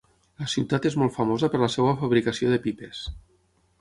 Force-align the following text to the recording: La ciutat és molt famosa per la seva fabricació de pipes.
La 0.43 0.47
ciutat 0.53 0.87
és 0.91 0.95
molt 1.01 1.13
famosa 1.17 1.49
per 1.55 1.61
la 1.65 1.71
seva 1.75 1.93
fabricació 2.01 2.55
de 2.55 2.59
pipes. 2.65 3.05